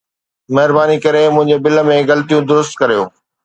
[0.55, 3.01] مهرباني ڪري منهنجي بل ۾ غلطيون درست ڪريو